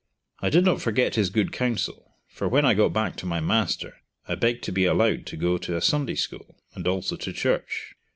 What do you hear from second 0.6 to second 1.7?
not forget his good